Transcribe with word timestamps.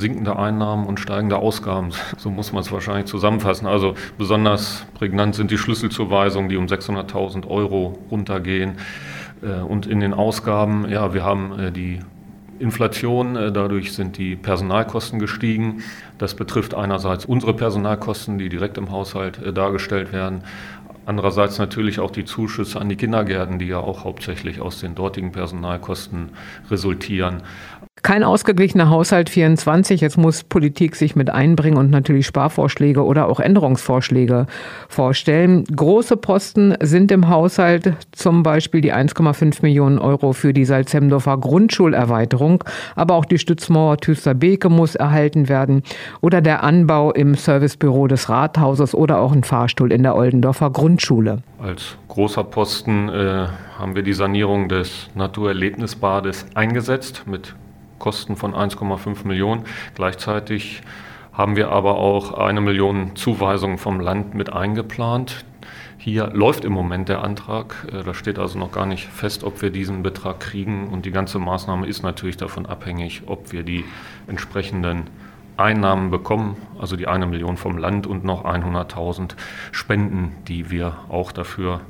sinkende 0.00 0.36
Einnahmen 0.36 0.86
und 0.86 0.98
steigende 0.98 1.36
Ausgaben. 1.36 1.90
So 2.18 2.30
muss 2.30 2.52
man 2.52 2.62
es 2.62 2.72
wahrscheinlich 2.72 3.06
zusammenfassen. 3.06 3.66
Also 3.66 3.94
besonders 4.18 4.84
prägnant 4.94 5.34
sind 5.34 5.50
die 5.50 5.58
Schlüsselzuweisungen, 5.58 6.48
die 6.48 6.56
um 6.56 6.66
600.000 6.66 7.46
Euro 7.46 7.98
runtergehen. 8.10 8.78
Äh, 9.42 9.60
und 9.60 9.86
in 9.86 10.00
den 10.00 10.12
Ausgaben, 10.12 10.88
ja, 10.88 11.14
wir 11.14 11.24
haben 11.24 11.58
äh, 11.58 11.72
die 11.72 12.00
Inflation, 12.58 13.36
äh, 13.36 13.52
dadurch 13.52 13.92
sind 13.94 14.18
die 14.18 14.36
Personalkosten 14.36 15.18
gestiegen. 15.18 15.82
Das 16.18 16.34
betrifft 16.34 16.74
einerseits 16.74 17.24
unsere 17.24 17.54
Personalkosten, 17.54 18.38
die 18.38 18.48
direkt 18.48 18.76
im 18.76 18.90
Haushalt 18.90 19.40
dargestellt 19.56 20.12
werden, 20.12 20.42
Andererseits 21.10 21.58
natürlich 21.58 21.98
auch 21.98 22.12
die 22.12 22.24
Zuschüsse 22.24 22.80
an 22.80 22.88
die 22.88 22.94
Kindergärten, 22.96 23.58
die 23.58 23.66
ja 23.66 23.78
auch 23.78 24.04
hauptsächlich 24.04 24.60
aus 24.60 24.80
den 24.80 24.94
dortigen 24.94 25.32
Personalkosten 25.32 26.30
resultieren. 26.70 27.42
Kein 28.02 28.24
ausgeglichener 28.24 28.88
Haushalt 28.88 29.28
24. 29.28 30.00
Jetzt 30.00 30.16
muss 30.16 30.42
Politik 30.42 30.96
sich 30.96 31.16
mit 31.16 31.28
einbringen 31.28 31.76
und 31.76 31.90
natürlich 31.90 32.26
Sparvorschläge 32.26 33.04
oder 33.04 33.28
auch 33.28 33.40
Änderungsvorschläge 33.40 34.46
vorstellen. 34.88 35.64
Große 35.64 36.16
Posten 36.16 36.74
sind 36.80 37.12
im 37.12 37.28
Haushalt 37.28 37.92
zum 38.12 38.42
Beispiel 38.42 38.80
die 38.80 38.94
1,5 38.94 39.58
Millionen 39.62 39.98
Euro 39.98 40.32
für 40.32 40.54
die 40.54 40.64
Salzhemdorfer 40.64 41.36
Grundschulerweiterung. 41.38 42.64
Aber 42.96 43.14
auch 43.14 43.26
die 43.26 43.38
Stützmauer 43.38 43.98
Tüster-Beke 43.98 44.70
muss 44.70 44.94
erhalten 44.94 45.48
werden 45.48 45.82
oder 46.20 46.40
der 46.40 46.62
Anbau 46.62 47.12
im 47.12 47.34
Servicebüro 47.34 48.06
des 48.06 48.28
Rathauses 48.28 48.94
oder 48.94 49.20
auch 49.20 49.32
ein 49.32 49.44
Fahrstuhl 49.44 49.92
in 49.92 50.02
der 50.02 50.16
Oldendorfer 50.16 50.70
Grundschule. 50.70 51.42
Als 51.58 51.96
großer 52.08 52.44
Posten 52.44 53.08
äh, 53.08 53.46
haben 53.78 53.94
wir 53.94 54.02
die 54.02 54.14
Sanierung 54.14 54.68
des 54.68 55.08
Naturerlebnisbades 55.14 56.46
eingesetzt 56.54 57.24
mit 57.26 57.54
Kosten 58.00 58.34
von 58.34 58.54
1,5 58.54 59.24
Millionen. 59.24 59.62
Gleichzeitig 59.94 60.82
haben 61.32 61.54
wir 61.54 61.70
aber 61.70 61.98
auch 61.98 62.32
eine 62.34 62.60
Million 62.60 63.14
Zuweisungen 63.14 63.78
vom 63.78 64.00
Land 64.00 64.34
mit 64.34 64.52
eingeplant. 64.52 65.44
Hier 65.96 66.28
läuft 66.32 66.64
im 66.64 66.72
Moment 66.72 67.08
der 67.08 67.22
Antrag. 67.22 67.86
Äh, 67.92 68.02
da 68.02 68.14
steht 68.14 68.38
also 68.38 68.58
noch 68.58 68.72
gar 68.72 68.86
nicht 68.86 69.06
fest, 69.06 69.44
ob 69.44 69.62
wir 69.62 69.70
diesen 69.70 70.02
Betrag 70.02 70.40
kriegen. 70.40 70.88
Und 70.88 71.04
die 71.04 71.12
ganze 71.12 71.38
Maßnahme 71.38 71.86
ist 71.86 72.02
natürlich 72.02 72.36
davon 72.36 72.66
abhängig, 72.66 73.22
ob 73.26 73.52
wir 73.52 73.62
die 73.62 73.84
entsprechenden 74.26 75.04
Einnahmen 75.58 76.10
bekommen, 76.10 76.56
also 76.78 76.96
die 76.96 77.06
eine 77.06 77.26
Million 77.26 77.58
vom 77.58 77.76
Land 77.76 78.06
und 78.06 78.24
noch 78.24 78.44
100.000 78.44 79.32
Spenden, 79.72 80.32
die 80.48 80.70
wir 80.70 80.96
auch 81.10 81.32
dafür 81.32 81.82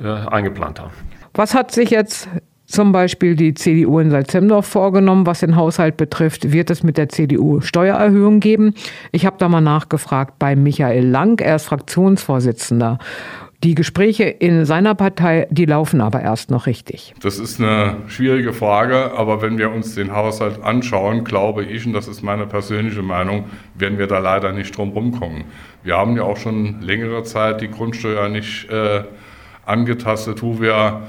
äh, 0.00 0.08
eingeplant 0.08 0.80
haben. 0.80 0.92
Was 1.34 1.54
hat 1.54 1.70
sich 1.70 1.90
jetzt 1.90 2.28
zum 2.68 2.92
Beispiel 2.92 3.34
die 3.34 3.54
CDU 3.54 3.98
in 3.98 4.10
Salzemdorf 4.10 4.66
vorgenommen, 4.66 5.26
was 5.26 5.40
den 5.40 5.56
Haushalt 5.56 5.96
betrifft. 5.96 6.52
Wird 6.52 6.70
es 6.70 6.82
mit 6.82 6.98
der 6.98 7.08
CDU 7.08 7.60
Steuererhöhungen 7.60 8.40
geben? 8.40 8.74
Ich 9.10 9.24
habe 9.24 9.36
da 9.38 9.48
mal 9.48 9.62
nachgefragt 9.62 10.38
bei 10.38 10.54
Michael 10.54 11.06
Lang, 11.06 11.40
er 11.40 11.56
ist 11.56 11.64
Fraktionsvorsitzender. 11.64 12.98
Die 13.64 13.74
Gespräche 13.74 14.24
in 14.24 14.66
seiner 14.66 14.94
Partei, 14.94 15.48
die 15.50 15.64
laufen 15.64 16.00
aber 16.00 16.20
erst 16.20 16.50
noch 16.50 16.66
richtig. 16.66 17.12
Das 17.20 17.40
ist 17.40 17.60
eine 17.60 17.96
schwierige 18.06 18.52
Frage, 18.52 19.12
aber 19.16 19.42
wenn 19.42 19.58
wir 19.58 19.72
uns 19.72 19.96
den 19.96 20.14
Haushalt 20.14 20.62
anschauen, 20.62 21.24
glaube 21.24 21.64
ich, 21.64 21.84
und 21.84 21.92
das 21.92 22.06
ist 22.06 22.22
meine 22.22 22.46
persönliche 22.46 23.02
Meinung, 23.02 23.46
werden 23.74 23.98
wir 23.98 24.06
da 24.06 24.20
leider 24.20 24.52
nicht 24.52 24.76
drum 24.76 24.90
rumkommen. 24.90 25.44
Wir 25.82 25.96
haben 25.96 26.16
ja 26.16 26.22
auch 26.22 26.36
schon 26.36 26.82
längere 26.82 27.24
Zeit 27.24 27.60
die 27.60 27.68
Grundsteuer 27.68 28.28
nicht 28.28 28.70
äh, 28.70 29.02
angetastet, 29.66 30.40
wo 30.40 30.60
wir 30.60 31.02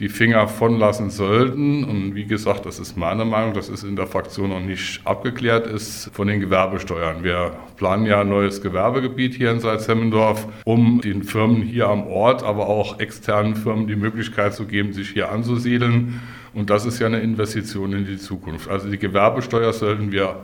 die 0.00 0.08
Finger 0.08 0.48
von 0.48 0.78
lassen 0.78 1.10
sollten. 1.10 1.84
Und 1.84 2.14
wie 2.14 2.24
gesagt, 2.24 2.66
das 2.66 2.78
ist 2.80 2.96
meine 2.96 3.24
Meinung, 3.24 3.54
dass 3.54 3.68
es 3.68 3.84
in 3.84 3.94
der 3.94 4.06
Fraktion 4.06 4.50
noch 4.50 4.60
nicht 4.60 5.06
abgeklärt 5.06 5.66
ist 5.66 6.10
von 6.12 6.26
den 6.26 6.40
Gewerbesteuern. 6.40 7.22
Wir 7.22 7.52
planen 7.76 8.04
ja 8.06 8.22
ein 8.22 8.28
neues 8.28 8.60
Gewerbegebiet 8.60 9.34
hier 9.34 9.52
in 9.52 9.60
Salzhemmendorf, 9.60 10.48
um 10.64 11.00
den 11.00 11.22
Firmen 11.22 11.62
hier 11.62 11.88
am 11.88 12.06
Ort, 12.08 12.42
aber 12.42 12.68
auch 12.68 12.98
externen 12.98 13.54
Firmen 13.54 13.86
die 13.86 13.96
Möglichkeit 13.96 14.54
zu 14.54 14.66
geben, 14.66 14.92
sich 14.92 15.10
hier 15.10 15.30
anzusiedeln. 15.30 16.20
Und 16.54 16.70
das 16.70 16.86
ist 16.86 16.98
ja 16.98 17.06
eine 17.06 17.20
Investition 17.20 17.92
in 17.92 18.04
die 18.04 18.18
Zukunft. 18.18 18.68
Also 18.68 18.88
die 18.90 18.98
Gewerbesteuer 18.98 19.72
sollten 19.72 20.10
wir 20.10 20.36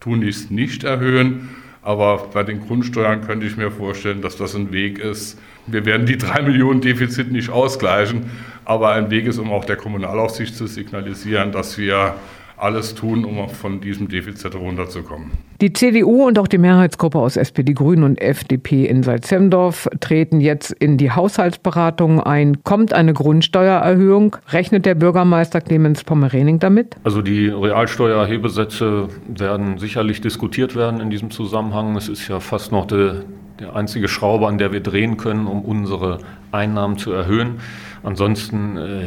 tunlichst 0.00 0.50
nicht 0.50 0.84
erhöhen. 0.84 1.50
Aber 1.82 2.28
bei 2.32 2.42
den 2.42 2.60
Grundsteuern 2.66 3.22
könnte 3.22 3.46
ich 3.46 3.56
mir 3.56 3.70
vorstellen, 3.70 4.20
dass 4.20 4.36
das 4.36 4.54
ein 4.54 4.72
Weg 4.72 4.98
ist. 4.98 5.38
Wir 5.66 5.86
werden 5.86 6.06
die 6.06 6.18
drei 6.18 6.42
Millionen 6.42 6.80
Defizit 6.80 7.32
nicht 7.32 7.50
ausgleichen, 7.50 8.30
aber 8.64 8.92
ein 8.92 9.10
Weg 9.10 9.26
ist, 9.26 9.38
um 9.38 9.50
auch 9.50 9.64
der 9.64 9.76
Kommunalaufsicht 9.76 10.54
zu 10.54 10.66
signalisieren, 10.66 11.52
dass 11.52 11.78
wir 11.78 12.14
alles 12.60 12.94
tun, 12.94 13.24
um 13.24 13.48
von 13.48 13.80
diesem 13.80 14.08
Defizit 14.08 14.54
runterzukommen. 14.54 15.30
Die 15.60 15.72
CDU 15.72 16.26
und 16.26 16.38
auch 16.38 16.48
die 16.48 16.58
Mehrheitsgruppe 16.58 17.18
aus 17.18 17.36
SPD, 17.36 17.74
Grünen 17.74 18.04
und 18.04 18.20
FDP 18.20 18.86
in 18.86 19.02
Salzhemdorf 19.02 19.88
treten 20.00 20.40
jetzt 20.40 20.72
in 20.72 20.96
die 20.96 21.10
Haushaltsberatungen 21.10 22.20
ein. 22.20 22.62
Kommt 22.64 22.92
eine 22.92 23.12
Grundsteuererhöhung? 23.12 24.36
Rechnet 24.48 24.86
der 24.86 24.94
Bürgermeister 24.94 25.60
Clemens 25.60 26.04
Pommerening 26.04 26.58
damit? 26.58 26.96
Also 27.04 27.22
die 27.22 27.48
Realsteuerhebesätze 27.48 29.08
werden 29.28 29.78
sicherlich 29.78 30.20
diskutiert 30.20 30.76
werden 30.76 31.00
in 31.00 31.10
diesem 31.10 31.30
Zusammenhang. 31.30 31.96
Es 31.96 32.08
ist 32.08 32.28
ja 32.28 32.40
fast 32.40 32.72
noch 32.72 32.86
der, 32.86 33.24
der 33.60 33.76
einzige 33.76 34.08
Schraube, 34.08 34.48
an 34.48 34.58
der 34.58 34.72
wir 34.72 34.80
drehen 34.80 35.16
können, 35.16 35.46
um 35.46 35.62
unsere 35.62 36.18
Einnahmen 36.50 36.98
zu 36.98 37.12
erhöhen. 37.12 37.60
Ansonsten 38.02 38.76
äh, 38.76 39.04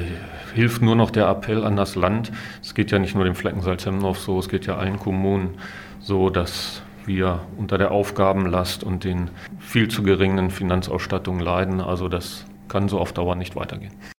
hilft 0.54 0.82
nur 0.82 0.96
noch 0.96 1.12
der 1.12 1.28
Appell 1.28 1.64
an 1.64 1.76
das 1.76 1.96
Land. 1.96 2.32
Es 2.62 2.76
geht 2.76 2.92
ja 2.92 3.00
nicht 3.00 3.16
nur 3.16 3.26
dem 3.26 3.36
Flecken 3.36 3.62
Salzhemdorf 3.62 4.20
so, 4.20 4.40
es 4.40 4.50
geht 4.50 4.66
ja 4.66 4.78
allen 4.78 5.00
Kommunen 5.00 5.56
so, 6.00 6.30
dass 6.30 6.82
wir 7.06 7.42
unter 7.58 7.78
der 7.78 7.92
Aufgabenlast 7.92 8.84
und 8.84 9.04
den 9.04 9.30
viel 9.60 9.88
zu 9.90 10.04
geringen 10.04 10.52
Finanzausstattungen 10.52 11.42
leiden. 11.42 11.82
Also 11.82 12.08
das 12.08 12.46
kann 12.70 12.88
so 12.88 13.00
auf 13.00 13.14
Dauer 13.14 13.36
nicht 13.36 13.56
weitergehen. 13.56 13.94